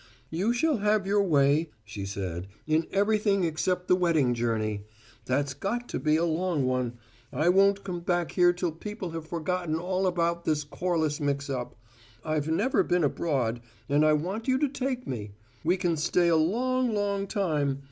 "You 0.31 0.51
shall 0.51 0.77
have 0.77 1.05
your 1.05 1.21
way," 1.21 1.69
she 1.83 2.07
said, 2.07 2.47
"in 2.65 2.87
everything 2.91 3.43
except 3.43 3.87
the 3.87 3.95
wedding 3.95 4.33
journey. 4.33 4.87
That's 5.25 5.53
got 5.53 5.87
to 5.89 5.99
be 5.99 6.15
a 6.15 6.25
long 6.25 6.65
one 6.65 6.97
I 7.31 7.49
won't 7.49 7.83
come 7.83 7.99
back 7.99 8.31
here 8.31 8.51
till 8.51 8.71
people 8.71 9.11
have 9.11 9.27
forgotten 9.27 9.75
all 9.75 10.07
about 10.07 10.43
this 10.43 10.63
Corliss 10.63 11.19
mix 11.19 11.51
up. 11.51 11.75
I've 12.25 12.47
never 12.49 12.81
been 12.81 13.03
abroad, 13.03 13.61
and 13.87 14.03
I 14.03 14.13
want 14.13 14.47
you 14.47 14.57
to 14.57 14.69
take 14.69 15.05
me. 15.05 15.33
We 15.63 15.77
can 15.77 15.95
stay 15.97 16.29
a 16.29 16.35
long, 16.35 16.95
long 16.95 17.27
time. 17.27 17.79